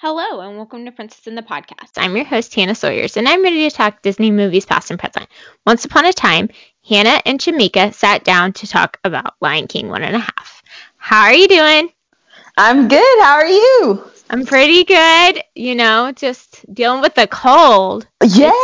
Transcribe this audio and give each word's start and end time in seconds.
Hello, 0.00 0.38
and 0.42 0.56
welcome 0.56 0.84
to 0.84 0.92
Princess 0.92 1.26
in 1.26 1.34
the 1.34 1.42
Podcast. 1.42 1.94
I'm 1.96 2.14
your 2.14 2.24
host, 2.24 2.54
Hannah 2.54 2.76
Sawyers, 2.76 3.16
and 3.16 3.28
I'm 3.28 3.42
ready 3.42 3.68
to 3.68 3.76
talk 3.76 4.00
Disney 4.00 4.30
movies 4.30 4.64
past 4.64 4.92
and 4.92 5.00
present. 5.00 5.26
Once 5.66 5.84
upon 5.84 6.04
a 6.04 6.12
time, 6.12 6.50
Hannah 6.88 7.20
and 7.26 7.40
Shamika 7.40 7.92
sat 7.92 8.22
down 8.22 8.52
to 8.52 8.68
talk 8.68 9.00
about 9.02 9.34
Lion 9.40 9.66
King 9.66 9.88
one 9.88 10.04
and 10.04 10.14
a 10.14 10.20
half. 10.20 10.62
How 10.98 11.22
are 11.22 11.34
you 11.34 11.48
doing? 11.48 11.90
I'm 12.56 12.86
good. 12.86 13.22
How 13.24 13.38
are 13.38 13.48
you? 13.48 14.04
I'm 14.30 14.46
pretty 14.46 14.84
good. 14.84 15.42
You 15.56 15.74
know, 15.74 16.12
just 16.12 16.72
dealing 16.72 17.00
with 17.00 17.16
the 17.16 17.26
cold. 17.26 18.06
Yes. 18.22 18.54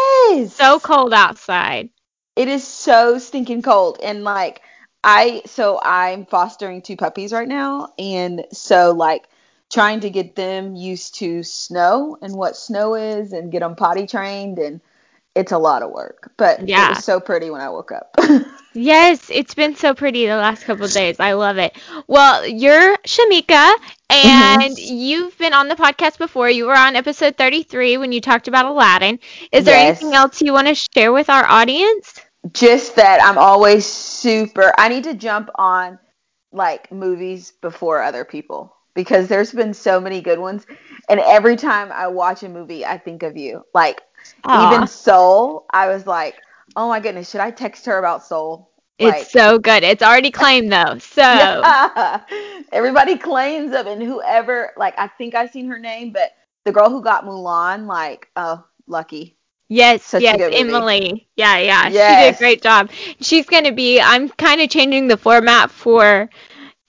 It's 0.46 0.54
so 0.54 0.78
cold 0.78 1.12
outside. 1.12 1.88
It 2.36 2.46
is 2.46 2.64
so 2.64 3.18
stinking 3.18 3.62
cold. 3.62 3.98
And 4.04 4.22
like, 4.22 4.60
I, 5.02 5.42
so 5.46 5.80
I'm 5.82 6.26
fostering 6.26 6.80
two 6.80 6.96
puppies 6.96 7.32
right 7.32 7.48
now. 7.48 7.92
And 7.98 8.44
so, 8.52 8.92
like, 8.92 9.26
trying 9.74 9.98
to 9.98 10.08
get 10.08 10.36
them 10.36 10.76
used 10.76 11.16
to 11.16 11.42
snow 11.42 12.16
and 12.22 12.32
what 12.32 12.56
snow 12.56 12.94
is 12.94 13.32
and 13.32 13.50
get 13.50 13.58
them 13.58 13.74
potty 13.74 14.06
trained 14.06 14.56
and 14.60 14.80
it's 15.34 15.50
a 15.50 15.58
lot 15.58 15.82
of 15.82 15.90
work. 15.90 16.30
But 16.36 16.68
yeah. 16.68 16.86
it 16.86 16.88
was 16.90 17.04
so 17.04 17.18
pretty 17.18 17.50
when 17.50 17.60
i 17.60 17.68
woke 17.68 17.92
up. 17.92 18.16
Yes 18.76 19.30
it's 19.30 19.54
been 19.54 19.76
so 19.76 19.94
pretty 19.94 20.26
the 20.26 20.36
last 20.36 20.64
couple 20.64 20.88
days. 20.88 21.20
I 21.20 21.34
love 21.34 21.58
it. 21.58 21.76
Well 22.08 22.44
you're 22.44 22.96
shamika 22.98 23.72
and 24.10 24.76
mm-hmm. 24.76 24.94
you've 24.96 25.38
been 25.38 25.52
on 25.52 25.68
the 25.68 25.76
podcast 25.76 26.18
before. 26.18 26.50
You 26.50 26.66
were 26.66 26.76
on 26.76 26.96
episode 26.96 27.36
33 27.36 27.98
when 27.98 28.10
you 28.10 28.20
talked 28.20 28.48
about 28.48 28.66
aladdin. 28.66 29.20
Is 29.52 29.64
there 29.64 29.76
yes. 29.76 30.00
anything 30.00 30.16
else 30.16 30.42
you 30.42 30.52
want 30.52 30.66
to 30.66 30.74
share 30.74 31.12
with 31.12 31.30
our 31.30 31.44
audience? 31.44 32.20
Just 32.52 32.96
that 32.96 33.22
i'm 33.22 33.38
always 33.38 33.86
super 33.86 34.72
i 34.76 34.88
need 34.88 35.04
to 35.04 35.14
jump 35.14 35.50
on 35.54 35.98
like 36.52 36.92
movies 36.92 37.52
before 37.62 38.02
other 38.02 38.24
people 38.24 38.74
because 38.94 39.28
there's 39.28 39.52
been 39.52 39.74
so 39.74 40.00
many 40.00 40.20
good 40.20 40.38
ones. 40.38 40.66
And 41.08 41.20
every 41.20 41.56
time 41.56 41.92
I 41.92 42.08
watch 42.08 42.42
a 42.42 42.48
movie, 42.48 42.84
I 42.84 42.98
think 42.98 43.22
of 43.22 43.36
you. 43.36 43.64
Like 43.74 44.02
Aww. 44.44 44.72
even 44.72 44.86
Soul, 44.86 45.66
I 45.70 45.88
was 45.88 46.06
like, 46.06 46.36
oh 46.76 46.88
my 46.88 47.00
goodness, 47.00 47.30
should 47.30 47.40
I 47.40 47.50
text 47.50 47.86
her 47.86 47.98
about 47.98 48.24
Soul? 48.24 48.70
Like, 49.00 49.22
it's 49.22 49.32
so 49.32 49.58
good. 49.58 49.82
It's 49.82 50.02
already 50.02 50.30
claimed 50.30 50.72
though. 50.72 50.98
So 50.98 51.22
yeah. 51.22 52.20
everybody 52.72 53.16
claims 53.16 53.72
them, 53.72 53.86
and 53.86 54.02
whoever 54.02 54.72
like 54.76 54.94
I 54.98 55.08
think 55.08 55.34
I've 55.34 55.50
seen 55.50 55.66
her 55.68 55.78
name, 55.78 56.12
but 56.12 56.32
the 56.64 56.72
girl 56.72 56.88
who 56.90 57.02
got 57.02 57.24
Mulan, 57.24 57.86
like, 57.86 58.28
oh, 58.36 58.64
lucky. 58.86 59.36
Yes, 59.68 60.04
Such 60.04 60.22
yes, 60.22 60.40
Emily. 60.52 61.28
Yeah, 61.36 61.58
yeah. 61.58 61.88
Yes. 61.88 62.08
She 62.08 62.24
did 62.24 62.34
a 62.34 62.38
great 62.38 62.62
job. 62.62 62.90
She's 63.20 63.46
gonna 63.46 63.72
be 63.72 64.00
I'm 64.00 64.28
kinda 64.30 64.66
changing 64.68 65.08
the 65.08 65.16
format 65.16 65.70
for 65.70 66.28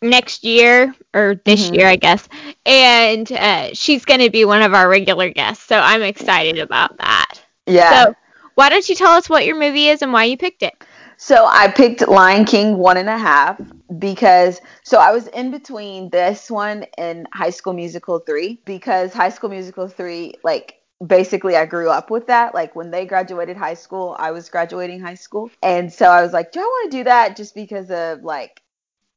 next 0.01 0.43
year 0.43 0.93
or 1.13 1.35
this 1.45 1.65
mm-hmm. 1.65 1.75
year, 1.75 1.87
I 1.87 1.95
guess. 1.95 2.27
And 2.65 3.31
uh, 3.31 3.69
she's 3.73 4.05
going 4.05 4.21
to 4.21 4.29
be 4.29 4.45
one 4.45 4.61
of 4.61 4.73
our 4.73 4.87
regular 4.89 5.29
guests. 5.29 5.65
So 5.65 5.77
I'm 5.77 6.01
excited 6.01 6.59
about 6.59 6.97
that. 6.97 7.41
Yeah. 7.65 8.05
So 8.05 8.15
why 8.55 8.69
don't 8.69 8.87
you 8.87 8.95
tell 8.95 9.11
us 9.11 9.29
what 9.29 9.45
your 9.45 9.59
movie 9.59 9.87
is 9.87 10.01
and 10.01 10.13
why 10.13 10.25
you 10.25 10.37
picked 10.37 10.63
it? 10.63 10.73
So 11.17 11.45
I 11.45 11.69
picked 11.69 12.07
Lion 12.07 12.45
King 12.45 12.77
one 12.77 12.97
and 12.97 13.07
a 13.09 13.17
half 13.17 13.59
because 13.99 14.59
so 14.83 14.99
I 14.99 15.11
was 15.11 15.27
in 15.27 15.49
between 15.49 16.09
this 16.09 16.51
one 16.51 16.85
and 16.97 17.25
High 17.33 17.51
School 17.51 17.73
Musical 17.73 18.19
three 18.19 18.61
because 18.65 19.13
High 19.13 19.29
School 19.29 19.49
Musical 19.49 19.87
three 19.87 20.33
like 20.43 20.81
basically 21.05 21.55
I 21.55 21.65
grew 21.65 21.89
up 21.89 22.09
with 22.09 22.27
that. 22.27 22.53
Like 22.53 22.75
when 22.75 22.91
they 22.91 23.05
graduated 23.05 23.55
high 23.57 23.73
school, 23.73 24.15
I 24.19 24.31
was 24.31 24.49
graduating 24.49 24.99
high 24.99 25.15
school. 25.15 25.51
And 25.63 25.91
so 25.91 26.07
I 26.07 26.21
was 26.21 26.33
like, 26.33 26.51
do 26.51 26.59
I 26.59 26.63
want 26.63 26.91
to 26.91 26.97
do 26.97 27.03
that 27.05 27.37
just 27.37 27.55
because 27.55 27.89
of 27.91 28.23
like 28.23 28.61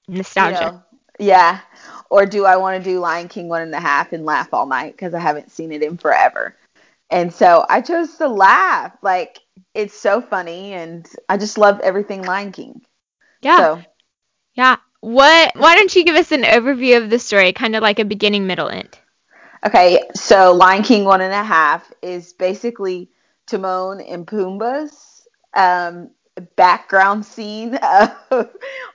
nostalgia. 0.08 0.58
You 0.58 0.64
know, 0.64 0.82
yeah. 1.18 1.60
Or 2.10 2.24
do 2.26 2.44
I 2.44 2.56
want 2.56 2.82
to 2.82 2.90
do 2.90 3.00
Lion 3.00 3.28
King 3.28 3.48
one 3.48 3.62
and 3.62 3.74
a 3.74 3.80
half 3.80 4.12
and 4.12 4.24
laugh 4.24 4.52
all 4.54 4.66
night 4.66 4.92
because 4.92 5.14
I 5.14 5.20
haven't 5.20 5.50
seen 5.52 5.72
it 5.72 5.82
in 5.82 5.98
forever? 5.98 6.56
And 7.10 7.32
so 7.32 7.64
I 7.68 7.80
chose 7.80 8.16
to 8.16 8.28
laugh. 8.28 8.96
Like 9.02 9.38
it's 9.74 9.98
so 9.98 10.20
funny, 10.20 10.72
and 10.72 11.06
I 11.28 11.36
just 11.36 11.58
love 11.58 11.80
everything 11.80 12.22
Lion 12.22 12.52
King. 12.52 12.82
Yeah. 13.42 13.58
So. 13.58 13.82
Yeah. 14.54 14.76
What? 15.00 15.52
Why 15.56 15.76
don't 15.76 15.94
you 15.94 16.04
give 16.04 16.16
us 16.16 16.32
an 16.32 16.42
overview 16.42 17.02
of 17.02 17.10
the 17.10 17.18
story, 17.18 17.52
kind 17.52 17.76
of 17.76 17.82
like 17.82 17.98
a 17.98 18.04
beginning, 18.04 18.46
middle, 18.46 18.68
end? 18.68 18.98
Okay. 19.64 20.02
So 20.14 20.52
Lion 20.52 20.82
King 20.82 21.04
one 21.04 21.20
and 21.20 21.32
a 21.32 21.44
half 21.44 21.92
is 22.02 22.32
basically 22.32 23.10
Timon 23.46 24.00
and 24.00 24.26
Pumbaa's 24.26 25.26
um, 25.54 26.10
background 26.40 27.24
scene 27.24 27.74
of 28.30 28.50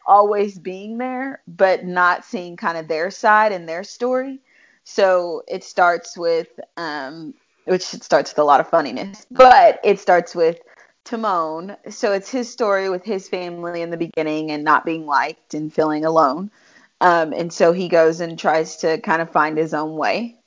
always 0.05 0.59
being 0.59 0.97
there, 0.97 1.41
but 1.47 1.85
not 1.85 2.25
seeing 2.25 2.57
kind 2.57 2.77
of 2.77 2.87
their 2.87 3.11
side 3.11 3.51
and 3.51 3.67
their 3.67 3.83
story. 3.83 4.39
So 4.83 5.43
it 5.47 5.63
starts 5.63 6.17
with, 6.17 6.47
um, 6.77 7.33
which 7.65 7.83
starts 7.83 8.31
with 8.31 8.39
a 8.39 8.43
lot 8.43 8.59
of 8.59 8.69
funniness, 8.69 9.25
but 9.31 9.79
it 9.83 9.99
starts 9.99 10.35
with 10.35 10.59
Timon. 11.05 11.77
So 11.89 12.13
it's 12.13 12.29
his 12.29 12.51
story 12.51 12.89
with 12.89 13.03
his 13.03 13.29
family 13.29 13.81
in 13.81 13.89
the 13.89 13.97
beginning 13.97 14.51
and 14.51 14.63
not 14.63 14.85
being 14.85 15.05
liked 15.05 15.53
and 15.53 15.73
feeling 15.73 16.05
alone. 16.05 16.51
Um, 17.01 17.33
and 17.33 17.51
so 17.51 17.73
he 17.73 17.89
goes 17.89 18.21
and 18.21 18.39
tries 18.39 18.77
to 18.77 18.97
kind 18.99 19.21
of 19.21 19.31
find 19.31 19.57
his 19.57 19.73
own 19.73 19.95
way. 19.95 20.37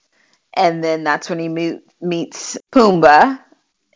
And 0.54 0.82
then 0.82 1.04
that's 1.04 1.28
when 1.28 1.38
he 1.38 1.48
meet, 1.48 1.80
meets 2.00 2.56
Pumbaa, 2.72 3.38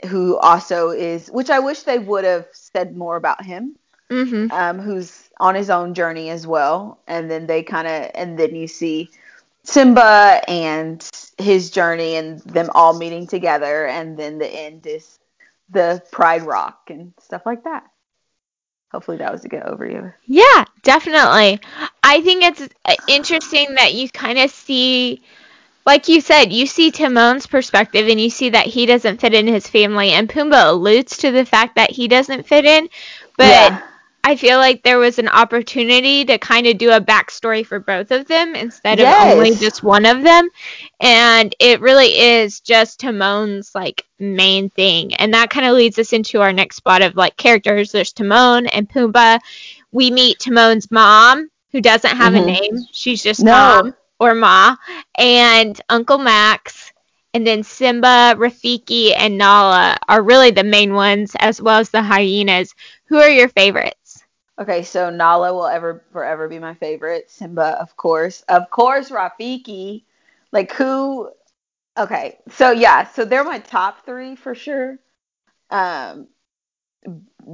who 0.07 0.39
also 0.39 0.91
is, 0.91 1.29
which 1.29 1.51
I 1.51 1.59
wish 1.59 1.83
they 1.83 1.99
would 1.99 2.25
have 2.25 2.47
said 2.53 2.97
more 2.97 3.17
about 3.17 3.45
him, 3.45 3.77
mm-hmm. 4.11 4.51
um, 4.53 4.79
who's 4.79 5.29
on 5.39 5.55
his 5.55 5.71
own 5.71 5.95
journey 5.95 6.31
as 6.31 6.47
well. 6.47 6.99
And 7.07 7.31
then 7.31 7.47
they 7.47 7.63
kind 7.63 7.87
of, 7.87 8.11
and 8.15 8.39
then 8.39 8.55
you 8.55 8.67
see 8.67 9.11
Simba 9.63 10.43
and 10.49 11.07
his 11.39 11.71
journey 11.71 12.17
and 12.17 12.41
them 12.41 12.71
all 12.75 12.99
meeting 12.99 13.27
together. 13.27 13.87
And 13.87 14.17
then 14.17 14.39
the 14.39 14.49
end 14.49 14.87
is 14.87 15.19
the 15.71 16.03
Pride 16.11 16.43
Rock 16.43 16.89
and 16.89 17.13
stuff 17.21 17.47
like 17.47 17.65
that. 17.65 17.85
Hopefully 18.91 19.19
that 19.19 19.31
was 19.31 19.45
a 19.45 19.49
good 19.49 19.63
overview. 19.63 20.13
Yeah, 20.27 20.65
definitely. 20.83 21.61
I 22.03 22.21
think 22.23 22.43
it's 22.43 22.69
interesting 23.07 23.75
that 23.77 23.95
you 23.95 24.09
kind 24.09 24.39
of 24.39 24.51
see 24.51 25.23
like 25.91 26.07
you 26.07 26.21
said, 26.21 26.53
you 26.53 26.67
see 26.67 26.93
Timon's 26.93 27.49
perspective 27.49 28.07
and 28.07 28.21
you 28.21 28.31
see 28.31 28.51
that 28.51 28.67
he 28.67 28.87
doesn't 28.87 29.21
fit 29.21 29.35
in 29.35 29.49
his 29.49 29.67
family, 29.67 30.11
and 30.11 30.29
Pumbaa 30.29 30.71
alludes 30.71 31.17
to 31.17 31.33
the 31.33 31.45
fact 31.45 31.75
that 31.75 31.91
he 31.91 32.07
doesn't 32.07 32.47
fit 32.47 32.65
in, 32.65 32.89
but 33.37 33.49
yeah. 33.49 33.83
I 34.23 34.37
feel 34.37 34.59
like 34.59 34.85
there 34.85 35.01
was 35.01 35.19
an 35.19 35.27
opportunity 35.27 36.25
to 36.27 36.39
kind 36.39 36.69
of 36.69 36.79
do 36.79 36.93
a 36.93 37.01
backstory 37.01 37.67
for 37.67 37.81
both 37.81 38.13
of 38.13 38.29
them 38.29 38.55
instead 38.55 39.01
yes. 39.01 39.33
of 39.33 39.37
only 39.37 39.57
just 39.57 39.83
one 39.83 40.07
of 40.07 40.23
them. 40.23 40.49
And 41.01 41.53
it 41.59 41.81
really 41.81 42.17
is 42.17 42.61
just 42.61 43.01
Timon's 43.01 43.75
like 43.75 44.07
main 44.21 44.71
thing. 44.71 45.15
And 45.15 45.35
that 45.35 45.51
kind 45.51 45.67
of 45.67 45.75
leads 45.75 45.99
us 45.99 46.13
into 46.13 46.41
our 46.41 46.53
next 46.53 46.77
spot 46.77 47.03
of 47.03 47.17
like 47.17 47.37
characters. 47.37 47.91
There's 47.91 48.13
Timon 48.13 48.69
and 48.69 48.89
Pumbaa. 48.89 49.41
We 49.91 50.13
meet 50.13 50.39
Timon's 50.39 50.89
mom, 50.89 51.51
who 51.73 51.81
doesn't 51.81 52.17
have 52.17 52.35
mm-hmm. 52.35 52.49
a 52.49 52.53
name. 52.53 52.79
She's 52.93 53.25
just 53.25 53.43
no. 53.43 53.51
mom 53.51 53.95
or 54.21 54.35
Ma, 54.35 54.77
and 55.17 55.81
Uncle 55.91 56.19
Max, 56.19 56.93
and 57.35 57.47
then 57.47 57.65
Simba, 57.65 58.35
Rafiki, 58.39 59.13
and 59.17 59.39
Nala 59.39 59.97
are 60.09 60.23
really 60.23 60.51
the 60.51 60.65
main 60.65 60.95
ones, 60.95 61.37
as 61.41 61.61
well 61.63 61.81
as 61.81 61.91
the 61.91 62.03
hyenas. 62.03 62.75
Who 63.07 63.19
are 63.19 63.31
your 63.31 63.49
favorites? 63.49 64.25
Okay, 64.61 64.83
so 64.83 65.11
Nala 65.11 65.55
will 65.55 65.67
ever 65.67 66.05
forever 66.13 66.49
be 66.49 66.59
my 66.59 66.75
favorite. 66.75 67.31
Simba, 67.31 67.79
of 67.81 67.97
course. 67.97 68.43
Of 68.49 68.71
course, 68.71 69.11
Rafiki. 69.11 70.05
Like 70.53 70.73
who 70.73 71.31
Okay, 71.99 72.39
so 72.51 72.71
yeah, 72.71 73.05
so 73.07 73.25
they're 73.25 73.45
my 73.45 73.59
top 73.59 74.05
three 74.05 74.37
for 74.37 74.55
sure. 74.55 74.99
Um 75.71 76.29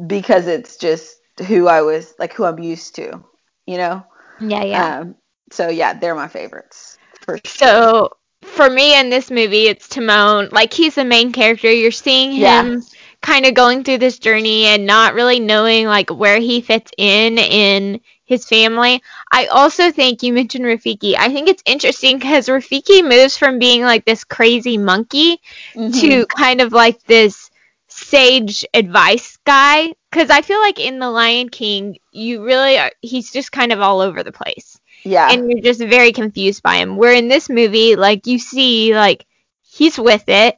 because 0.07 0.47
it's 0.47 0.77
just 0.77 1.19
who 1.47 1.69
I 1.69 1.83
was 1.83 2.15
like 2.19 2.33
who 2.33 2.45
I'm 2.45 2.59
used 2.59 2.97
to, 2.97 3.23
you 3.67 3.77
know? 3.79 4.05
Yeah, 4.39 4.65
yeah. 4.65 4.93
Um 5.01 5.17
so 5.51 5.69
yeah, 5.69 5.95
they're 5.95 6.15
my 6.15 6.29
favorites. 6.29 6.99
For 7.23 7.39
sure. 7.45 7.69
So 7.69 8.11
for 8.43 8.71
me 8.71 8.99
in 8.99 9.11
this 9.11 9.31
movie, 9.31 9.67
it's 9.67 9.89
Timon. 9.89 10.49
Like 10.53 10.73
he's 10.73 10.95
the 10.95 11.05
main 11.05 11.33
character. 11.33 11.71
You're 11.71 11.91
seeing 11.91 12.33
him 12.33 12.73
yeah. 12.73 12.79
kind 13.23 13.47
of 13.47 13.55
going 13.55 13.85
through 13.85 13.99
this 13.99 14.19
journey 14.19 14.65
and 14.67 14.87
not 14.87 15.15
really 15.15 15.41
knowing 15.41 15.87
like 15.87 16.11
where 16.11 16.39
he 16.39 16.61
fits 16.61 16.91
in 16.97 17.39
in 17.39 18.01
his 18.25 18.47
family. 18.47 19.03
I 19.31 19.47
also 19.47 19.91
think 19.91 20.23
you 20.23 20.33
mentioned 20.33 20.65
Rafiki. 20.65 21.15
I 21.17 21.33
think 21.33 21.49
it's 21.49 21.63
interesting 21.65 22.19
because 22.19 22.47
Rafiki 22.47 23.09
moves 23.09 23.37
from 23.37 23.59
being 23.59 23.83
like 23.83 24.05
this 24.05 24.25
crazy 24.25 24.79
monkey 24.79 25.41
mm-hmm. 25.75 25.93
to 26.01 26.27
kind 26.27 26.61
of 26.61 26.73
like 26.73 27.03
this 27.05 27.51
sage 27.89 28.65
advice 28.75 29.39
guy. 29.45 29.93
Because 30.11 30.31
I 30.31 30.43
feel 30.43 30.61
like 30.61 30.81
in 30.81 30.99
The 30.99 31.11
Lion 31.11 31.49
King, 31.49 31.99
you 32.11 32.45
really 32.45 32.79
are, 32.79 32.91
he's 33.01 33.31
just 33.31 33.53
kind 33.53 33.73
of 33.73 33.81
all 33.81 34.01
over 34.01 34.23
the 34.23 34.33
place. 34.33 34.76
Yeah. 35.07 35.33
And 35.33 35.51
you're 35.51 35.63
just 35.63 35.81
very 35.81 36.13
confused 36.13 36.63
by 36.63 36.77
him. 36.77 36.97
Where 36.97 37.13
in 37.15 37.29
this 37.29 37.49
movie, 37.49 37.97
like 37.97 38.27
you 38.27 38.39
see, 38.39 38.95
like 38.95 39.27
he's 39.63 39.99
with 39.99 40.25
it, 40.29 40.57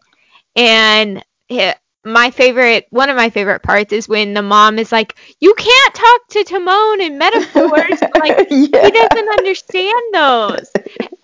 and 0.56 1.24
he, 1.48 1.70
my 2.04 2.30
favorite, 2.30 2.86
one 2.90 3.10
of 3.10 3.16
my 3.16 3.30
favorite 3.30 3.62
parts 3.62 3.92
is 3.92 4.08
when 4.08 4.34
the 4.34 4.42
mom 4.42 4.78
is 4.78 4.92
like, 4.92 5.16
"You 5.40 5.54
can't 5.54 5.94
talk 5.94 6.28
to 6.30 6.44
Timon 6.44 7.00
in 7.00 7.18
metaphors. 7.18 8.00
like 8.14 8.40
yeah. 8.50 8.80
he 8.80 8.90
doesn't 8.90 9.28
understand 9.38 10.02
those." 10.14 10.70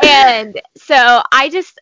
And 0.03 0.61
so 0.77 1.23
I 1.33 1.49
just, 1.51 1.81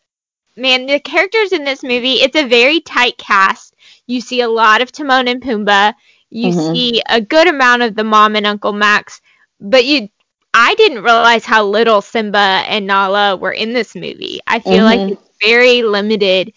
man, 0.55 0.87
the 0.87 0.99
characters 0.99 1.51
in 1.53 1.63
this 1.65 1.83
movie, 1.83 2.13
it's 2.15 2.35
a 2.37 2.47
very 2.47 2.81
tight 2.81 3.17
cast. 3.17 3.75
You 4.07 4.21
see 4.21 4.41
a 4.41 4.49
lot 4.49 4.81
of 4.81 4.91
Timon 4.91 5.27
and 5.27 5.41
Pumbaa. 5.41 5.93
You 6.29 6.51
Mhm. 6.51 6.71
see 6.71 7.01
a 7.09 7.21
good 7.21 7.47
amount 7.47 7.83
of 7.83 7.95
the 7.95 8.03
mom 8.03 8.35
and 8.35 8.47
Uncle 8.47 8.73
Max, 8.73 9.21
but 9.59 9.85
you 9.85 10.09
I 10.53 10.75
didn't 10.75 11.03
realize 11.03 11.45
how 11.45 11.65
little 11.65 12.01
Simba 12.01 12.63
and 12.67 12.85
Nala 12.85 13.35
were 13.37 13.51
in 13.51 13.73
this 13.73 13.95
movie. 13.95 14.39
I 14.47 14.59
feel 14.59 14.83
like 14.83 14.99
Mhm. 14.99 15.11
it's 15.13 15.29
very 15.41 15.81
limited 15.81 16.53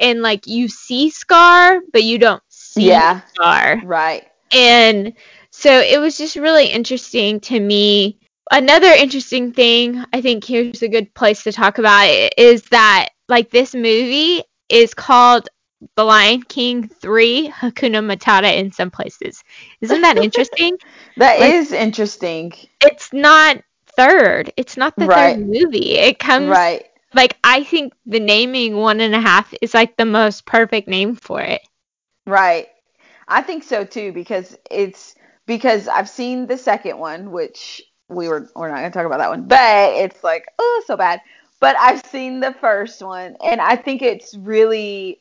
and 0.00 0.22
like 0.22 0.46
you 0.46 0.68
see 0.68 1.10
Scar, 1.10 1.80
but 1.92 2.04
you 2.04 2.18
don't 2.18 2.42
see 2.48 2.88
Yeah. 2.88 3.20
Scar. 3.34 3.80
Right. 3.84 4.26
And 4.52 5.14
so 5.50 5.80
it 5.80 5.98
was 5.98 6.16
just 6.18 6.36
really 6.36 6.66
interesting 6.66 7.40
to 7.40 7.58
me. 7.58 8.18
Another 8.50 8.88
interesting 8.88 9.52
thing, 9.52 10.02
I 10.12 10.20
think 10.20 10.44
here's 10.44 10.82
a 10.82 10.88
good 10.88 11.12
place 11.14 11.42
to 11.44 11.52
talk 11.52 11.78
about 11.78 12.06
it, 12.08 12.34
is 12.36 12.62
that 12.64 13.08
like 13.28 13.50
this 13.50 13.74
movie 13.74 14.42
is 14.68 14.94
called 14.94 15.48
The 15.94 16.04
Lion 16.04 16.42
King 16.42 16.88
3 16.88 17.48
Hakuna 17.50 18.02
Matata 18.04 18.52
in 18.56 18.72
some 18.72 18.90
places. 18.90 19.42
Isn't 19.80 20.00
that 20.02 20.18
interesting? 20.18 20.76
That 21.16 21.40
Like- 21.40 21.52
is 21.54 21.72
interesting. 21.72 22.52
it's 22.80 23.12
not 23.12 23.58
third. 23.96 24.52
It's 24.56 24.76
not 24.76 24.94
the 24.96 25.06
Right. 25.06 25.36
third 25.36 25.46
movie. 25.46 25.94
It 25.98 26.18
comes 26.18 26.48
Right. 26.48 26.86
like 27.14 27.36
I 27.42 27.64
think 27.64 27.92
the 28.06 28.20
naming 28.20 28.76
one 28.76 29.00
and 29.00 29.14
a 29.14 29.20
half 29.20 29.52
is 29.60 29.74
like 29.74 29.96
the 29.96 30.04
most 30.04 30.46
perfect 30.46 30.88
name 30.88 31.16
for 31.16 31.40
it. 31.40 31.60
Right. 32.26 32.68
I 33.26 33.42
think 33.42 33.62
so 33.64 33.84
too 33.84 34.12
because 34.12 34.56
it's 34.70 35.14
because 35.46 35.88
I've 35.88 36.08
seen 36.08 36.46
the 36.46 36.56
second 36.58 36.98
one, 36.98 37.30
which 37.32 37.82
we 38.08 38.28
were 38.28 38.48
we're 38.54 38.68
not 38.68 38.76
gonna 38.76 38.90
talk 38.90 39.06
about 39.06 39.18
that 39.18 39.30
one, 39.30 39.46
but 39.48 39.92
it's 39.96 40.22
like 40.24 40.46
oh 40.58 40.82
so 40.86 40.96
bad. 40.96 41.20
But 41.60 41.76
I've 41.76 42.04
seen 42.06 42.38
the 42.40 42.52
first 42.60 43.02
one, 43.02 43.36
and 43.44 43.60
I 43.60 43.74
think 43.76 44.00
it's 44.02 44.34
really 44.36 45.20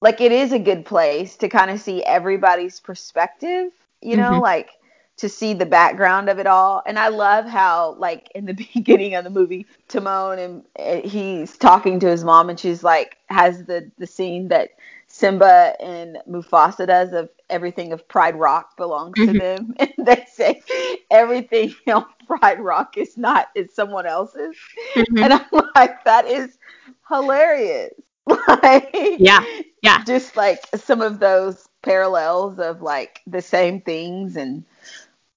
like 0.00 0.20
it 0.20 0.32
is 0.32 0.52
a 0.52 0.58
good 0.58 0.84
place 0.84 1.36
to 1.38 1.48
kind 1.48 1.70
of 1.70 1.80
see 1.80 2.02
everybody's 2.04 2.80
perspective. 2.80 3.72
You 4.00 4.16
know, 4.16 4.38
Mhm. 4.38 4.40
like 4.40 4.70
to 5.16 5.28
see 5.28 5.52
the 5.54 5.66
background 5.66 6.28
of 6.28 6.38
it 6.38 6.46
all. 6.46 6.82
And 6.86 6.98
I 6.98 7.08
love 7.08 7.46
how 7.46 7.96
like 7.98 8.30
in 8.34 8.46
the 8.46 8.54
beginning 8.74 9.14
of 9.14 9.24
the 9.24 9.30
movie, 9.30 9.66
Timon 9.88 10.38
and 10.38 10.62
uh, 10.78 11.06
he's 11.08 11.56
talking 11.56 11.98
to 12.00 12.08
his 12.08 12.24
mom, 12.24 12.48
and 12.50 12.58
she's 12.58 12.82
like 12.84 13.16
has 13.28 13.64
the 13.64 13.90
the 13.98 14.06
scene 14.06 14.48
that 14.48 14.70
Simba 15.08 15.74
and 15.80 16.18
Mufasa 16.28 16.86
does 16.86 17.12
of 17.12 17.30
everything 17.50 17.92
of 17.92 18.06
Pride 18.08 18.36
Rock 18.36 18.76
belongs 18.76 19.22
to 19.22 19.32
Mhm. 19.32 19.34
them, 19.34 19.74
and 19.78 19.92
they 19.98 20.24
say 20.32 20.62
everything 21.10 21.74
on 21.92 22.04
Pride 22.26 22.60
Rock 22.60 22.96
is 22.96 23.16
not 23.16 23.48
is 23.54 23.74
someone 23.74 24.06
else's, 24.06 24.56
Mhm. 24.96 25.22
and 25.22 25.32
I'm 25.32 25.46
like 25.74 26.04
that 26.04 26.26
is 26.26 26.58
hilarious. 27.08 27.94
Like 28.62 28.94
Yeah, 29.16 29.44
yeah. 29.82 30.02
just 30.02 30.36
like 30.36 30.66
some 30.76 31.00
of 31.02 31.18
those 31.20 31.68
parallels 31.82 32.58
of 32.58 32.82
like 32.82 33.20
the 33.26 33.42
same 33.42 33.80
things 33.80 34.36
and 34.36 34.64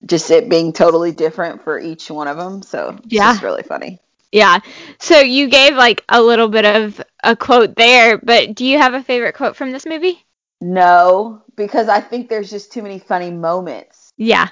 just 0.06 0.32
it 0.32 0.50
being 0.50 0.74
totally 0.74 1.12
different 1.12 1.64
for 1.64 1.80
each 1.80 2.10
one 2.12 2.28
of 2.28 2.38
them. 2.38 2.62
So 2.64 3.00
it's 3.10 3.22
Yeah. 3.22 3.40
just 3.40 3.42
really 3.42 3.64
funny. 3.64 4.00
Yeah. 4.32 4.60
So 5.00 5.20
you 5.20 5.48
gave 5.50 5.76
like 5.76 6.04
a 6.10 6.22
little 6.22 6.48
bit 6.50 6.66
of 6.66 7.02
a 7.24 7.36
quote 7.36 7.76
there, 7.76 8.18
but 8.18 8.56
do 8.56 8.66
you 8.66 8.78
have 8.78 8.94
a 8.94 9.04
favorite 9.04 9.36
quote 9.36 9.56
from 9.56 9.72
this 9.72 9.86
movie? 9.86 10.24
No, 10.62 11.44
because 11.56 11.88
I 11.90 12.00
think 12.02 12.30
there's 12.30 12.50
just 12.50 12.72
too 12.72 12.82
many 12.82 13.00
funny 13.00 13.32
moments. 13.32 14.14
Yeah. 14.18 14.50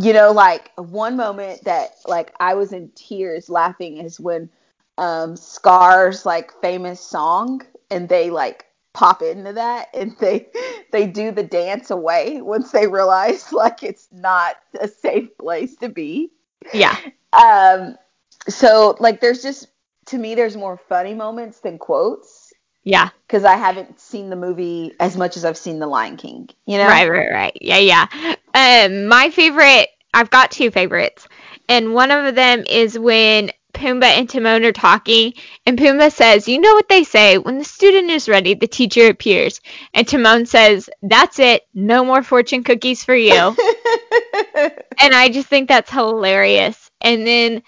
You 0.00 0.12
know, 0.12 0.32
like 0.32 0.72
one 0.76 1.16
moment 1.16 1.64
that 1.64 1.96
like 2.06 2.34
I 2.40 2.54
was 2.54 2.72
in 2.72 2.90
tears 2.94 3.48
laughing 3.48 3.98
is 3.98 4.20
when 4.20 4.50
um 4.98 5.36
Scar's 5.36 6.24
like 6.24 6.52
famous 6.60 7.00
song 7.00 7.62
and 7.90 8.08
they 8.08 8.30
like 8.30 8.66
pop 8.92 9.22
into 9.22 9.52
that 9.54 9.88
and 9.94 10.16
they 10.20 10.48
they 10.92 11.06
do 11.06 11.30
the 11.32 11.42
dance 11.42 11.90
away 11.90 12.40
once 12.40 12.70
they 12.70 12.86
realize 12.86 13.52
like 13.52 13.82
it's 13.82 14.08
not 14.12 14.56
a 14.80 14.88
safe 14.88 15.36
place 15.38 15.76
to 15.76 15.88
be. 15.88 16.30
Yeah. 16.72 16.96
Um, 17.32 17.96
so 18.48 18.96
like 19.00 19.20
there's 19.20 19.42
just 19.42 19.68
to 20.06 20.18
me 20.18 20.34
there's 20.34 20.56
more 20.56 20.76
funny 20.76 21.14
moments 21.14 21.60
than 21.60 21.78
quotes 21.78 22.52
Yeah. 22.84 23.10
because 23.26 23.44
I 23.44 23.56
haven't 23.56 24.00
seen 24.00 24.30
the 24.30 24.36
movie 24.36 24.92
as 25.00 25.16
much 25.16 25.36
as 25.36 25.44
I've 25.44 25.56
seen 25.56 25.78
The 25.78 25.86
Lion 25.86 26.16
King. 26.16 26.48
You 26.66 26.78
know, 26.78 26.86
Right, 26.86 27.08
right, 27.08 27.30
right. 27.32 27.58
Yeah, 27.60 27.78
yeah. 27.78 28.34
Um, 28.54 29.06
my 29.06 29.30
favorite, 29.30 29.88
I've 30.12 30.30
got 30.30 30.50
two 30.50 30.70
favorites, 30.70 31.26
and 31.68 31.94
one 31.94 32.10
of 32.10 32.34
them 32.34 32.64
is 32.68 32.98
when 32.98 33.50
Pumbaa 33.74 34.18
and 34.18 34.28
Timon 34.30 34.64
are 34.64 34.72
talking, 34.72 35.34
and 35.66 35.78
Pumbaa 35.78 36.12
says, 36.12 36.48
"You 36.48 36.60
know 36.60 36.74
what 36.74 36.88
they 36.88 37.04
say: 37.04 37.38
when 37.38 37.58
the 37.58 37.64
student 37.64 38.10
is 38.10 38.28
ready, 38.28 38.54
the 38.54 38.68
teacher 38.68 39.08
appears." 39.08 39.60
And 39.94 40.06
Timon 40.08 40.46
says, 40.46 40.88
"That's 41.02 41.38
it. 41.40 41.62
No 41.74 42.04
more 42.04 42.22
fortune 42.22 42.64
cookies 42.64 43.04
for 43.04 43.14
you." 43.16 43.58
and 45.00 45.14
I 45.14 45.28
just 45.32 45.48
think 45.48 45.68
that's 45.68 45.90
hilarious. 45.90 46.90
And 47.00 47.26
then 47.26 47.62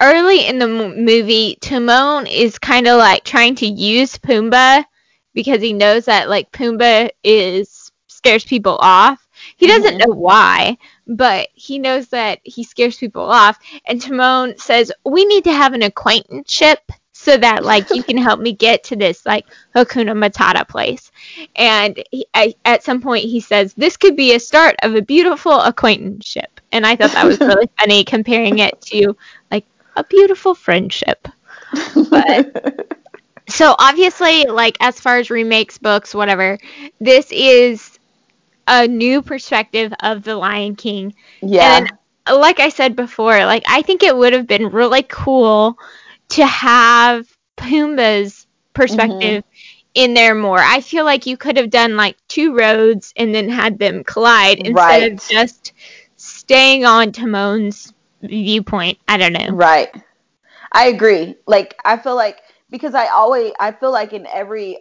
early 0.00 0.46
in 0.46 0.58
the 0.58 0.66
m- 0.68 1.04
movie, 1.04 1.56
Timon 1.60 2.26
is 2.26 2.58
kind 2.58 2.86
of 2.88 2.98
like 2.98 3.24
trying 3.24 3.56
to 3.56 3.66
use 3.66 4.18
Pumbaa 4.18 4.84
because 5.34 5.62
he 5.62 5.72
knows 5.72 6.06
that 6.06 6.28
like 6.28 6.52
Pumbaa 6.52 7.10
is 7.24 7.90
scares 8.08 8.44
people 8.44 8.78
off. 8.80 9.26
He 9.56 9.66
doesn't 9.66 9.96
Mhm. 9.96 9.98
know 9.98 10.14
why, 10.14 10.78
but 11.06 11.48
he 11.54 11.78
knows 11.78 12.08
that 12.08 12.40
he 12.44 12.64
scares 12.64 12.96
people 12.96 13.22
off. 13.22 13.58
And 13.86 14.00
Timon 14.00 14.58
says, 14.58 14.92
"We 15.04 15.24
need 15.24 15.44
to 15.44 15.52
have 15.52 15.72
an 15.74 15.82
acquaintanceship." 15.82 16.80
So 17.14 17.36
that 17.36 17.62
like 17.62 17.90
you 17.90 18.02
can 18.02 18.16
help 18.16 18.40
me 18.40 18.52
get 18.52 18.82
to 18.84 18.96
this 18.96 19.24
like 19.24 19.46
Hakuna 19.76 20.12
Matata 20.12 20.66
place, 20.66 21.12
and 21.54 22.02
he, 22.10 22.26
I, 22.34 22.54
at 22.64 22.82
some 22.82 23.00
point 23.00 23.26
he 23.26 23.38
says 23.38 23.74
this 23.74 23.96
could 23.96 24.16
be 24.16 24.34
a 24.34 24.40
start 24.40 24.74
of 24.82 24.96
a 24.96 25.02
beautiful 25.02 25.52
acquaintanceship, 25.52 26.60
and 26.72 26.84
I 26.84 26.96
thought 26.96 27.12
that 27.12 27.26
was 27.26 27.38
really 27.38 27.68
funny 27.78 28.02
comparing 28.02 28.58
it 28.58 28.80
to 28.86 29.16
like 29.52 29.66
a 29.94 30.02
beautiful 30.02 30.54
friendship. 30.54 31.28
But 32.10 32.96
so 33.48 33.76
obviously, 33.78 34.44
like 34.44 34.76
as 34.80 34.98
far 34.98 35.18
as 35.18 35.30
remakes, 35.30 35.78
books, 35.78 36.14
whatever, 36.14 36.58
this 37.00 37.30
is 37.30 37.98
a 38.66 38.86
new 38.86 39.22
perspective 39.22 39.92
of 40.00 40.22
the 40.22 40.36
Lion 40.36 40.76
King. 40.76 41.14
yeah, 41.40 41.78
And 41.78 42.38
like 42.38 42.60
I 42.60 42.68
said 42.68 42.96
before, 42.96 43.44
like 43.44 43.64
I 43.68 43.82
think 43.82 44.02
it 44.02 44.16
would 44.16 44.32
have 44.32 44.46
been 44.46 44.68
really 44.68 45.02
cool 45.02 45.78
to 46.30 46.46
have 46.46 47.26
Pumbaa's 47.56 48.46
perspective 48.74 49.44
mm-hmm. 49.44 49.90
in 49.94 50.14
there 50.14 50.34
more. 50.34 50.58
I 50.58 50.80
feel 50.80 51.04
like 51.04 51.26
you 51.26 51.36
could 51.36 51.56
have 51.56 51.70
done 51.70 51.96
like 51.96 52.16
two 52.28 52.56
roads 52.56 53.12
and 53.16 53.34
then 53.34 53.48
had 53.48 53.78
them 53.78 54.04
collide 54.04 54.66
instead 54.66 55.12
of 55.12 55.28
just 55.28 55.72
staying 56.16 56.84
on 56.84 57.12
Timon's 57.12 57.92
viewpoint. 58.22 58.98
I 59.08 59.16
don't 59.16 59.32
know. 59.32 59.48
right. 59.50 59.90
I 60.72 60.86
agree. 60.86 61.36
Like 61.46 61.78
I 61.84 61.98
feel 61.98 62.14
like 62.14 62.38
because 62.72 62.94
I 62.94 63.06
always 63.08 63.52
I 63.60 63.70
feel 63.70 63.92
like 63.92 64.12
in 64.12 64.26
every 64.26 64.78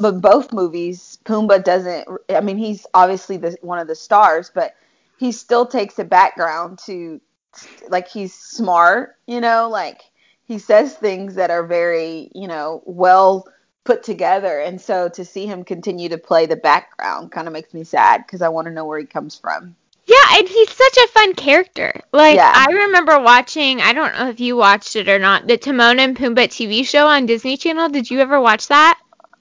but 0.00 0.20
both 0.20 0.52
movies 0.52 1.18
Pumbaa 1.24 1.62
doesn't 1.62 2.08
I 2.30 2.40
mean 2.40 2.56
he's 2.58 2.86
obviously 2.94 3.36
the 3.36 3.56
one 3.60 3.78
of 3.78 3.86
the 3.86 3.94
stars 3.94 4.50
but 4.52 4.74
he 5.18 5.30
still 5.30 5.66
takes 5.66 5.96
a 6.00 6.04
background 6.04 6.80
to 6.86 7.20
like 7.88 8.08
he's 8.08 8.34
smart, 8.34 9.16
you 9.28 9.40
know, 9.40 9.68
like 9.68 10.02
he 10.44 10.58
says 10.58 10.94
things 10.94 11.36
that 11.36 11.50
are 11.50 11.64
very, 11.64 12.30
you 12.34 12.48
know, 12.48 12.82
well 12.84 13.46
put 13.84 14.02
together 14.02 14.58
and 14.60 14.80
so 14.80 15.08
to 15.10 15.24
see 15.24 15.46
him 15.46 15.62
continue 15.62 16.08
to 16.08 16.18
play 16.18 16.46
the 16.46 16.56
background 16.56 17.30
kind 17.30 17.46
of 17.46 17.52
makes 17.52 17.74
me 17.74 17.84
sad 17.84 18.26
cuz 18.26 18.40
I 18.40 18.48
want 18.48 18.66
to 18.66 18.72
know 18.72 18.86
where 18.86 18.98
he 18.98 19.06
comes 19.06 19.38
from. 19.38 19.76
Yeah, 20.06 20.38
and 20.38 20.48
he's 20.48 20.70
such 20.70 20.96
a 20.98 21.08
fun 21.08 21.34
character. 21.34 22.00
Like 22.12 22.36
Yeah. 22.36 22.52
I 22.54 22.66
remember 22.72 23.20
watching, 23.20 23.80
I 23.80 23.92
don't 23.92 24.14
know 24.14 24.28
if 24.28 24.40
you 24.40 24.56
watched 24.56 24.96
it 24.96 25.08
or 25.08 25.18
not, 25.18 25.46
the 25.46 25.56
Timon 25.56 25.98
and 25.98 26.16
Pumbaa 26.16 26.48
TV 26.48 26.86
show 26.86 27.06
on 27.06 27.26
Disney 27.26 27.56
Channel. 27.56 27.88
Did 27.88 28.10
you 28.10 28.20
ever 28.20 28.40
watch 28.40 28.68
that? 28.68 28.98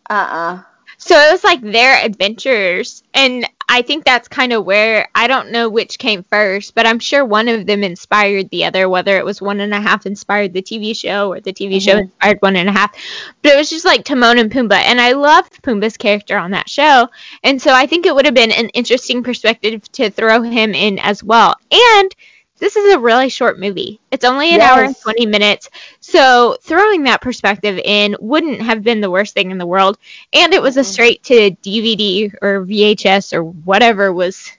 Uh-uh. 0.10 0.64
So 1.06 1.18
it 1.18 1.34
was 1.34 1.44
like 1.44 1.60
their 1.60 2.02
adventures, 2.04 3.04
and 3.14 3.46
I 3.68 3.82
think 3.82 4.06
that's 4.06 4.30
kind 4.30 4.54
of 4.54 4.64
where 4.64 5.10
I 5.14 5.28
don't 5.28 5.52
know 5.52 5.68
which 5.68 6.00
came 6.00 6.24
first, 6.24 6.76
but 6.76 6.86
I'm 6.86 7.00
sure 7.00 7.26
one 7.26 7.50
of 7.50 7.66
them 7.66 7.84
inspired 7.84 8.50
the 8.52 8.64
other. 8.64 8.88
Whether 8.88 9.18
it 9.18 9.26
was 9.26 9.42
one 9.42 9.60
and 9.60 9.74
a 9.74 9.82
half 9.82 10.06
inspired 10.06 10.54
the 10.54 10.62
TV 10.62 10.94
show, 10.94 11.34
or 11.34 11.42
the 11.42 11.52
TV 11.52 11.82
show 11.82 11.96
Mhm. 11.96 12.04
inspired 12.04 12.38
one 12.42 12.56
and 12.56 12.70
a 12.70 12.72
half, 12.72 12.96
but 13.42 13.52
it 13.52 13.58
was 13.58 13.70
just 13.70 13.84
like 13.84 14.06
Timon 14.06 14.38
and 14.40 14.50
Pumbaa, 14.50 14.82
and 14.86 15.02
I 15.02 15.12
loved 15.12 15.62
Pumbaa's 15.62 15.98
character 15.98 16.38
on 16.38 16.52
that 16.52 16.70
show, 16.70 17.10
and 17.44 17.62
so 17.62 17.74
I 17.74 17.86
think 17.86 18.06
it 18.06 18.16
would 18.16 18.26
have 18.26 18.34
been 18.34 18.52
an 18.52 18.70
interesting 18.70 19.24
perspective 19.24 19.92
to 19.94 20.10
throw 20.10 20.42
him 20.42 20.74
in 20.74 21.00
as 21.00 21.22
well. 21.22 21.56
And 21.70 22.16
this 22.64 22.78
is 22.78 22.96
a 22.96 23.00
really 23.00 23.30
short 23.30 23.60
movie. 23.60 24.00
It's 24.12 24.24
only 24.24 24.56
an 24.56 24.62
hour 24.62 24.84
and 24.84 24.96
20 25.02 25.26
minutes. 25.26 25.70
So 26.00 26.58
throwing 26.62 27.04
that 27.04 27.22
perspective 27.22 27.78
in 27.84 28.16
wouldn't 28.22 28.62
have 28.62 28.84
been 28.84 29.02
the 29.02 29.12
worst 29.12 29.34
thing 29.34 29.52
in 29.52 29.58
the 29.58 29.68
world. 29.68 29.98
And 30.34 30.54
it 30.54 30.62
was 30.62 30.78
a 30.78 30.84
Mhm. 30.84 30.86
straight 30.86 31.24
to 31.24 31.52
DVD 31.62 32.32
or 32.42 32.62
VHS 32.64 33.34
or 33.34 33.44
whatever 33.44 34.14
was 34.14 34.50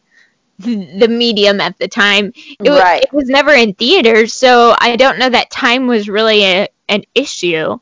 the 0.58 1.08
medium 1.08 1.61
at 1.61 1.78
the 1.78 1.88
time. 1.88 2.32
It, 2.62 2.70
Right. 2.70 3.02
it 3.02 3.12
was 3.12 3.28
never 3.28 3.52
in 3.52 3.75
theaters, 3.75 4.34
so 4.34 4.75
I 4.78 4.96
don't 4.96 5.18
know 5.18 5.30
that 5.30 5.50
time 5.50 5.87
was 5.87 6.08
really 6.08 6.44
a, 6.44 6.68
an 6.88 7.04
issue. 7.14 7.78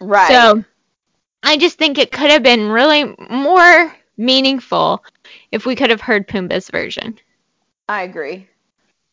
Right. 0.00 0.52
So 0.52 0.64
I 1.42 1.56
just 1.56 1.78
think 1.78 1.98
it 1.98 2.12
could 2.12 2.30
have 2.30 2.42
been 2.42 2.68
really 2.68 3.14
more 3.30 3.94
meaningful 4.16 5.04
if 5.52 5.66
we 5.66 5.76
could 5.76 5.90
have 5.90 6.00
heard 6.00 6.28
Pumbaa's 6.28 6.70
version. 6.70 7.18
I 7.88 8.02
agree. 8.02 8.48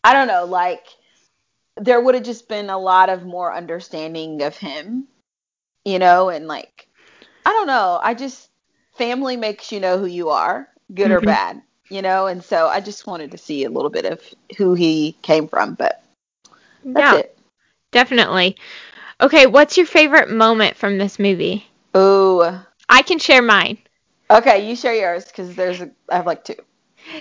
I 0.03 0.13
don't 0.13 0.27
know, 0.27 0.45
like 0.45 0.85
there 1.77 2.01
would 2.01 2.15
have 2.15 2.23
just 2.23 2.47
been 2.47 2.69
a 2.69 2.77
lot 2.77 3.09
of 3.09 3.25
more 3.25 3.53
understanding 3.53 4.41
of 4.41 4.57
him, 4.57 5.07
you 5.85 5.99
know, 5.99 6.29
and 6.29 6.47
like 6.47 6.87
I 7.45 7.51
don't 7.51 7.67
know, 7.67 7.99
I 8.01 8.13
just 8.13 8.49
family 8.93 9.37
makes 9.37 9.71
you 9.71 9.79
know 9.79 9.97
who 9.97 10.05
you 10.05 10.29
are, 10.29 10.67
good 10.93 11.07
mm-hmm. 11.07 11.13
or 11.13 11.21
bad, 11.21 11.61
you 11.89 12.01
know, 12.01 12.27
and 12.27 12.43
so 12.43 12.67
I 12.67 12.79
just 12.79 13.07
wanted 13.07 13.31
to 13.31 13.37
see 13.37 13.63
a 13.63 13.69
little 13.69 13.89
bit 13.89 14.05
of 14.05 14.21
who 14.57 14.73
he 14.73 15.15
came 15.21 15.47
from, 15.47 15.75
but 15.75 16.03
that's 16.83 17.13
yeah, 17.13 17.19
it. 17.19 17.37
Definitely. 17.91 18.57
Okay, 19.21 19.45
what's 19.45 19.77
your 19.77 19.85
favorite 19.85 20.29
moment 20.29 20.75
from 20.75 20.97
this 20.97 21.19
movie? 21.19 21.65
Ooh. 21.95 22.43
I 22.89 23.01
can 23.03 23.19
share 23.19 23.41
mine. 23.41 23.77
Okay, 24.29 24.67
you 24.67 24.75
share 24.75 24.95
yours 24.95 25.25
because 25.25 25.55
there's 25.55 25.79
a, 25.81 25.91
I 26.09 26.17
have 26.17 26.25
like 26.25 26.43
two. 26.43 26.55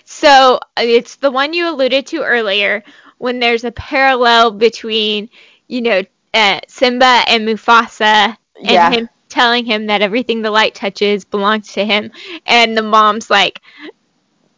So 0.04 0.58
it's 0.76 1.16
the 1.16 1.30
one 1.30 1.52
you 1.52 1.68
alluded 1.68 2.06
to 2.08 2.22
earlier 2.22 2.82
when 3.18 3.38
there's 3.40 3.64
a 3.64 3.72
parallel 3.72 4.52
between, 4.52 5.28
you 5.68 5.80
know, 5.82 6.02
uh, 6.34 6.61
Simba 6.68 7.22
and 7.28 7.46
Mufasa 7.46 8.37
and 8.64 8.84
yeah. 8.84 8.92
him 8.92 9.08
telling 9.28 9.64
him 9.64 9.87
that 9.87 10.02
everything 10.02 10.42
the 10.42 10.50
light 10.50 10.75
touches 10.75 11.25
belongs 11.25 11.72
to 11.75 11.84
him, 11.84 12.11
and 12.46 12.76
the 12.76 12.82
mom's 12.82 13.30
like, 13.30 13.61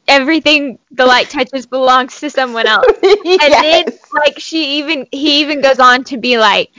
everything 0.08 0.78
the 0.90 1.06
light 1.06 1.28
touches 1.30 1.66
belongs 1.66 2.20
to 2.20 2.30
someone 2.30 2.66
else. 2.66 2.88
yes. 3.24 3.38
And 3.40 3.62
then 3.62 3.84
like 4.12 4.38
she 4.38 4.78
even 4.78 5.06
he 5.10 5.40
even 5.40 5.60
goes 5.60 5.78
on 5.78 6.04
to 6.04 6.18
be 6.18 6.38
like, 6.38 6.70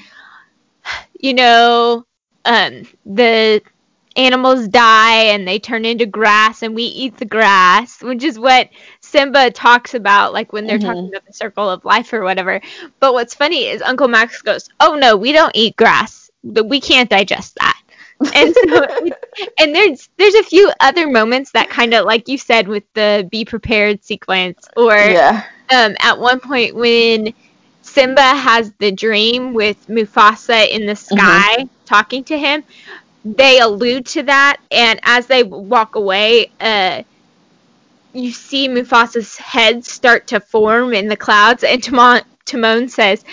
you 1.20 1.34
know, 1.34 2.06
um, 2.46 2.84
the 3.06 3.62
animals 4.16 4.68
die 4.68 5.24
and 5.24 5.48
they 5.48 5.60
turn 5.60 5.86
into 5.86 6.06
grass 6.06 6.64
and 6.64 6.76
we 6.76 6.84
eat 6.84 7.18
the 7.18 7.26
grass, 7.26 8.02
which 8.02 8.24
is 8.24 8.40
what 8.40 8.70
Simba 9.02 9.52
talks 9.52 9.94
about, 9.94 10.34
like 10.34 10.54
when 10.54 10.68
they're 10.68 10.78
mm-hmm. 10.78 10.88
talking 10.88 11.08
about 11.10 11.26
the 11.26 11.34
circle 11.34 11.70
of 11.70 11.86
life 11.86 12.14
or 12.14 12.24
whatever. 12.24 12.62
But 13.00 13.14
what's 13.14 13.36
funny 13.36 13.66
is 13.66 13.82
Uncle 13.82 14.08
Max 14.08 14.42
goes, 14.42 14.70
"Oh 14.80 14.96
no, 14.96 15.16
we 15.18 15.32
don't 15.32 15.56
eat 15.56 15.76
grass. 15.76 16.30
We 16.44 16.80
can't 16.80 17.10
digest 17.10 17.56
that." 17.56 17.82
and 18.34 18.56
so 18.56 18.88
and 19.60 19.76
there's 19.76 20.10
there's 20.18 20.36
a 20.36 20.44
few 20.44 20.72
other 20.80 21.08
moments 21.08 21.52
that 21.52 21.70
kind 21.70 21.94
of 21.94 22.06
like 22.06 22.28
you 22.28 22.38
said 22.38 22.68
with 22.68 22.84
the 22.94 23.28
be 23.32 23.44
prepared 23.44 24.04
sequence 24.04 24.68
or 24.78 24.96
yeah. 24.96 25.44
um 25.72 25.96
at 26.00 26.18
one 26.18 26.40
point 26.40 26.76
when 26.76 27.34
Simba 27.82 28.22
has 28.22 28.72
the 28.80 28.92
dream 28.92 29.54
with 29.54 29.88
Mufasa 29.88 30.68
in 30.70 30.86
the 30.86 30.94
mm-hmm. 30.94 31.16
sky 31.16 31.56
mm-hmm. 31.60 31.86
talking 31.86 32.24
to 32.26 32.38
him 32.38 32.64
they 33.26 33.60
allude 33.60 34.06
to 34.08 34.24
that 34.24 34.58
and 34.72 35.00
as 35.04 35.28
they 35.28 35.44
walk 35.44 35.96
away 35.96 36.52
uh 36.62 37.04
you 38.14 38.32
see 38.32 38.70
Mufasa's 38.70 39.38
head 39.38 39.86
start 39.86 40.28
to 40.30 40.40
form 40.42 40.94
in 40.94 41.08
the 41.10 41.18
clouds 41.18 41.64
and 41.64 41.84
Timon 41.84 42.24
Timon 42.46 42.90
says 42.90 43.26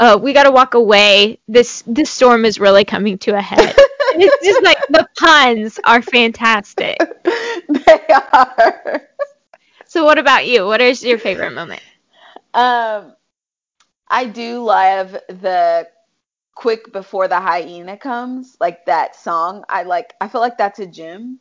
uh, 0.00 0.18
we 0.20 0.32
got 0.34 0.44
to 0.44 0.52
walk 0.52 0.74
away. 0.74 1.38
This 1.48 1.84
this 1.86 2.10
storm 2.10 2.44
is 2.44 2.60
really 2.60 2.84
coming 2.84 3.18
to 3.18 3.36
a 3.36 3.42
head. 3.42 3.74
it's 3.78 4.46
just 4.46 4.62
like 4.64 4.78
the 4.90 5.08
puns 5.18 5.78
are 5.84 6.02
fantastic. 6.02 6.98
they 7.68 8.06
are. 8.32 9.08
So 9.86 10.04
what 10.04 10.18
about 10.18 10.46
you? 10.46 10.66
What 10.66 10.80
is 10.80 11.04
your 11.04 11.18
favorite 11.18 11.52
moment? 11.52 11.82
Um, 12.54 13.14
I 14.08 14.26
do 14.26 14.62
love 14.64 15.12
the 15.28 15.88
quick 16.54 16.92
before 16.92 17.28
the 17.28 17.40
hyena 17.40 17.96
comes, 17.96 18.56
like 18.60 18.86
that 18.86 19.16
song. 19.16 19.64
I 19.68 19.82
like. 19.84 20.14
I 20.20 20.28
feel 20.28 20.40
like 20.40 20.58
that's 20.58 20.78
a 20.78 20.86
gem. 20.86 21.40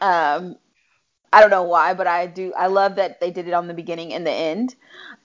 Um, 0.00 0.56
I 1.32 1.40
don't 1.40 1.50
know 1.50 1.64
why, 1.64 1.94
but 1.94 2.06
I 2.06 2.26
do. 2.26 2.52
I 2.56 2.68
love 2.68 2.96
that 2.96 3.20
they 3.20 3.30
did 3.30 3.48
it 3.48 3.54
on 3.54 3.66
the 3.66 3.74
beginning 3.74 4.14
and 4.14 4.26
the 4.26 4.32
end. 4.32 4.76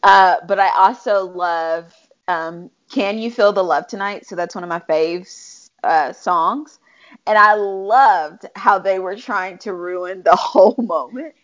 Uh, 0.03 0.37
but 0.47 0.59
I 0.59 0.69
also 0.77 1.25
love 1.25 1.93
um, 2.27 2.71
"Can 2.91 3.19
You 3.19 3.31
Feel 3.31 3.53
the 3.53 3.63
Love 3.63 3.87
Tonight?" 3.87 4.25
So 4.25 4.35
that's 4.35 4.55
one 4.55 4.63
of 4.63 4.69
my 4.69 4.79
faves 4.79 5.69
uh, 5.83 6.13
songs, 6.13 6.79
and 7.27 7.37
I 7.37 7.53
loved 7.55 8.45
how 8.55 8.79
they 8.79 8.99
were 8.99 9.15
trying 9.15 9.59
to 9.59 9.73
ruin 9.73 10.23
the 10.23 10.35
whole 10.37 10.75
moment 10.79 11.35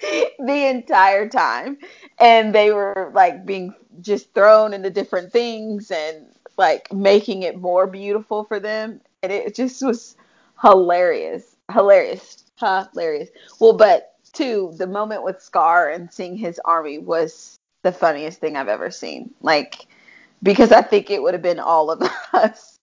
the 0.00 0.68
entire 0.68 1.28
time, 1.28 1.78
and 2.18 2.54
they 2.54 2.72
were 2.72 3.10
like 3.14 3.46
being 3.46 3.74
just 4.00 4.32
thrown 4.34 4.74
into 4.74 4.90
different 4.90 5.32
things 5.32 5.90
and 5.90 6.26
like 6.56 6.92
making 6.92 7.42
it 7.42 7.60
more 7.60 7.86
beautiful 7.86 8.44
for 8.44 8.60
them, 8.60 9.00
and 9.22 9.32
it 9.32 9.54
just 9.54 9.82
was 9.82 10.16
hilarious, 10.60 11.56
hilarious, 11.70 12.44
hilarious. 12.58 13.30
Well, 13.60 13.76
but 13.76 14.14
two, 14.32 14.72
the 14.76 14.86
moment 14.86 15.24
with 15.24 15.42
Scar 15.42 15.90
and 15.90 16.12
seeing 16.12 16.36
his 16.36 16.60
army 16.64 16.98
was 16.98 17.58
the 17.82 17.92
funniest 17.92 18.40
thing 18.40 18.56
I've 18.56 18.68
ever 18.68 18.90
seen. 18.90 19.34
Like, 19.40 19.86
because 20.42 20.72
I 20.72 20.82
think 20.82 21.10
it 21.10 21.22
would 21.22 21.34
have 21.34 21.42
been 21.42 21.60
all 21.60 21.90
of 21.90 22.02
us. 22.32 22.78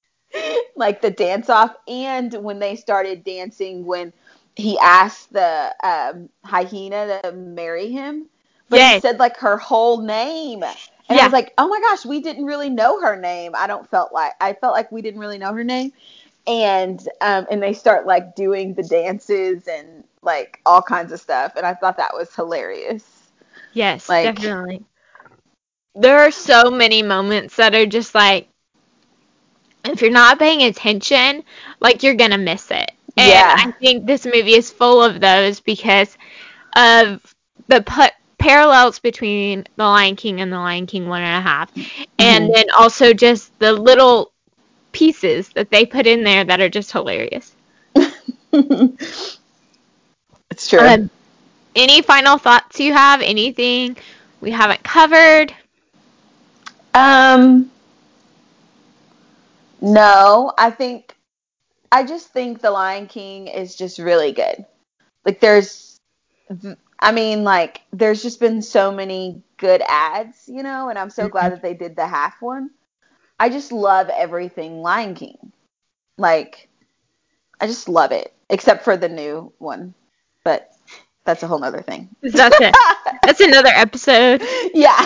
like 0.76 1.02
the 1.02 1.10
dance 1.10 1.50
off 1.50 1.76
and 1.88 2.34
when 2.34 2.60
they 2.60 2.76
started 2.76 3.24
dancing 3.24 3.86
when 3.86 4.14
he 4.56 4.78
asked 4.80 5.32
the 5.34 5.74
um, 5.84 6.30
hyena 6.44 7.20
to 7.24 7.32
marry 7.32 7.92
him. 7.92 8.28
But 8.70 8.78
yes. 8.78 8.96
he 8.96 9.00
said 9.08 9.20
like 9.20 9.38
her 9.38 9.58
whole 9.58 10.02
name. 10.02 10.64
And 11.10 11.18
yeah. 11.18 11.24
I 11.24 11.26
was 11.26 11.34
like, 11.34 11.54
oh 11.58 11.68
my 11.68 11.80
gosh, 11.80 12.06
we 12.06 12.22
didn't 12.22 12.46
really 12.46 12.70
know 12.70 13.02
her 13.02 13.16
name. 13.20 13.54
I 13.56 13.68
don't 13.68 13.90
felt 13.90 14.14
like 14.14 14.34
I 14.40 14.54
felt 14.54 14.74
like 14.74 14.92
we 14.92 15.02
didn't 15.02 15.20
really 15.20 15.38
know 15.38 15.54
her 15.54 15.64
name. 15.64 15.92
And 16.48 17.00
um 17.22 17.48
and 17.50 17.62
they 17.62 17.74
start 17.74 18.06
like 18.06 18.36
doing 18.36 18.74
the 18.74 18.84
dances 18.84 19.68
and 19.68 20.04
like 20.22 20.62
all 20.66 20.82
kinds 20.82 21.12
of 21.12 21.20
stuff. 21.20 21.54
And 21.56 21.66
I 21.66 21.74
thought 21.74 21.98
that 21.98 22.14
was 22.14 22.34
hilarious. 22.34 23.06
Yes, 23.74 24.08
like, 24.08 24.36
definitely 24.36 24.84
there 25.96 26.20
are 26.20 26.32
so 26.32 26.72
many 26.72 27.04
moments 27.04 27.56
that 27.58 27.76
are 27.76 27.86
just 27.86 28.16
like 28.16 28.48
if 29.86 30.02
you're 30.02 30.12
not 30.12 30.40
paying 30.40 30.64
attention, 30.64 31.44
like 31.80 32.04
you're 32.04 32.16
gonna 32.16 32.38
miss 32.38 32.72
it. 32.72 32.92
And 33.18 33.30
yeah. 33.30 33.56
I 33.58 33.72
think 33.72 34.06
this 34.06 34.26
movie 34.26 34.54
is 34.54 34.72
full 34.72 35.04
of 35.04 35.20
those 35.20 35.60
because 35.60 36.18
of 36.76 37.36
the 37.68 37.82
put 37.82 38.12
parallels 38.40 39.00
between 39.00 39.66
The 39.76 39.84
Lion 39.84 40.16
King 40.16 40.42
and 40.42 40.52
The 40.52 40.58
Lion 40.58 40.88
King 40.88 41.08
one 41.08 41.22
and 41.22 41.38
a 41.38 41.48
half, 41.48 41.74
mm-hmm. 41.76 42.04
and 42.18 42.54
then 42.54 42.66
also 42.78 43.14
just 43.14 43.58
the 43.60 43.74
little 43.74 44.32
pieces 44.92 45.50
that 45.50 45.70
they 45.70 45.86
put 45.86 46.08
in 46.08 46.24
there 46.24 46.44
that 46.44 46.60
are 46.60 46.70
just 46.70 46.92
hilarious. 46.92 47.54
it's 48.52 49.38
true. 50.68 50.80
Um, 50.80 51.10
any 51.76 52.02
final 52.02 52.38
thoughts 52.38 52.80
you 52.80 52.94
have? 52.94 53.22
Anything 53.22 53.98
we 54.42 54.52
haven't 54.52 54.84
covered? 54.84 55.54
Um, 56.94 57.70
no, 59.82 60.54
I 60.58 60.72
think 60.72 61.16
I 61.92 62.04
just 62.04 62.30
think 62.30 62.62
The 62.62 62.72
Lion 62.72 63.08
King 63.08 63.48
is 63.48 63.76
just 63.76 64.00
really 64.00 64.32
good. 64.32 64.66
Like 65.26 65.40
there's 65.40 66.00
I 67.00 67.12
mean 67.12 67.44
like 67.44 67.82
there's 67.92 68.22
just 68.22 68.40
been 68.40 68.62
so 68.62 68.92
many 68.92 69.42
good 69.58 69.82
ads, 69.88 70.48
you 70.48 70.64
know, 70.64 70.90
and 70.90 70.98
I'm 70.98 71.10
so 71.10 71.24
mm-hmm. 71.24 71.32
glad 71.32 71.52
that 71.54 71.62
they 71.62 71.74
did 71.74 71.96
the 71.96 72.08
half 72.08 72.42
one. 72.42 72.72
I 73.40 73.50
just 73.50 73.72
love 73.72 74.10
everything 74.10 74.82
Lion 74.82 75.16
King. 75.16 75.52
Like 76.18 76.68
I 77.60 77.68
just 77.68 77.90
love 77.90 78.12
it 78.12 78.34
except 78.50 78.84
for 78.84 78.98
the 78.98 79.10
new 79.10 79.54
one. 79.60 79.94
But 80.44 80.74
that's 81.26 81.44
a 81.44 81.48
whole 81.48 81.60
nother 81.60 81.82
thing. 81.82 82.10
That's 82.22 82.58
it. 82.60 82.76
that's 83.24 83.42
another 83.42 83.70
episode. 83.74 84.44
Yeah 84.74 85.06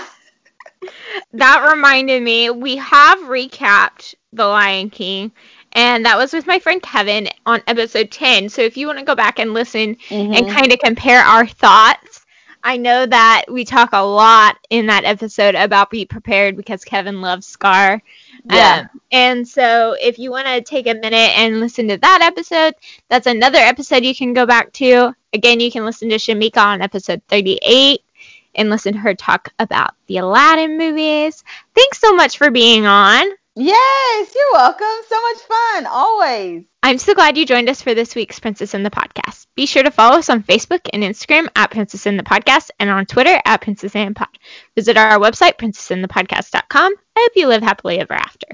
that 1.33 1.69
reminded 1.73 2.21
me, 2.23 2.49
we 2.49 2.77
have 2.77 3.19
recapped 3.19 4.15
The 4.31 4.45
Lion 4.45 4.89
King, 4.89 5.31
and 5.73 6.05
that 6.05 6.17
was 6.17 6.33
with 6.33 6.47
my 6.47 6.59
friend 6.59 6.81
Kevin 6.81 7.27
on 7.45 7.61
episode 7.67 8.11
10. 8.11 8.49
So 8.49 8.61
if 8.61 8.77
you 8.77 8.87
want 8.87 8.99
to 8.99 9.05
go 9.05 9.15
back 9.15 9.39
and 9.39 9.53
listen 9.53 9.95
mm-hmm. 10.09 10.33
and 10.33 10.49
kind 10.49 10.71
of 10.71 10.79
compare 10.79 11.21
our 11.21 11.45
thoughts, 11.45 12.23
I 12.63 12.77
know 12.77 13.05
that 13.05 13.45
we 13.49 13.65
talk 13.65 13.89
a 13.91 14.05
lot 14.05 14.57
in 14.69 14.85
that 14.87 15.03
episode 15.03 15.55
about 15.55 15.89
be 15.89 16.05
prepared 16.05 16.55
because 16.55 16.85
Kevin 16.85 17.19
loves 17.21 17.45
Scar. 17.45 18.01
Yeah. 18.45 18.87
Um, 18.93 19.01
and 19.11 19.47
so 19.47 19.97
if 19.99 20.17
you 20.17 20.31
want 20.31 20.47
to 20.47 20.61
take 20.61 20.87
a 20.87 20.93
minute 20.93 21.37
and 21.37 21.59
listen 21.59 21.89
to 21.89 21.97
that 21.97 22.21
episode, 22.21 22.75
that's 23.09 23.27
another 23.27 23.59
episode 23.59 24.05
you 24.05 24.15
can 24.15 24.33
go 24.33 24.45
back 24.45 24.71
to. 24.73 25.13
Again, 25.33 25.59
you 25.59 25.71
can 25.71 25.83
listen 25.83 26.09
to 26.09 26.15
Shamika 26.15 26.57
on 26.57 26.81
episode 26.81 27.21
38 27.27 27.99
and 28.55 28.69
listen 28.69 28.93
to 28.93 28.99
her 28.99 29.13
talk 29.13 29.49
about 29.59 29.95
the 30.07 30.17
Aladdin 30.17 30.77
movies. 30.77 31.43
Thanks 31.75 31.99
so 31.99 32.13
much 32.13 32.37
for 32.37 32.49
being 32.49 32.85
on. 32.85 33.25
Yes, 33.55 34.33
you're 34.33 34.53
welcome. 34.53 34.87
So 35.07 35.21
much 35.21 35.37
fun, 35.41 35.85
always. 35.85 36.63
I'm 36.81 36.97
so 36.97 37.13
glad 37.13 37.37
you 37.37 37.45
joined 37.45 37.69
us 37.69 37.83
for 37.83 37.93
this 37.93 38.15
week's 38.15 38.39
Princess 38.39 38.73
in 38.73 38.81
the 38.81 38.89
Podcast. 38.89 39.45
Be 39.55 39.67
sure 39.67 39.83
to 39.83 39.91
follow 39.91 40.17
us 40.17 40.29
on 40.31 40.41
Facebook 40.41 40.89
and 40.91 41.03
Instagram 41.03 41.47
at 41.55 41.69
Princess 41.69 42.07
in 42.07 42.17
the 42.17 42.23
Podcast 42.23 42.71
and 42.79 42.89
on 42.89 43.05
Twitter 43.05 43.39
at 43.45 43.61
Princess 43.61 43.95
and 43.95 44.15
Pod. 44.15 44.29
Visit 44.75 44.97
our 44.97 45.19
website, 45.19 45.57
princessinthepodcast.com. 45.57 46.93
I 47.15 47.19
hope 47.19 47.31
you 47.35 47.47
live 47.47 47.61
happily 47.61 47.99
ever 47.99 48.13
after. 48.13 48.47